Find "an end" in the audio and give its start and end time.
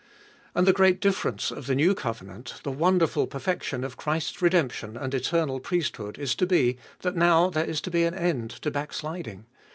8.05-8.49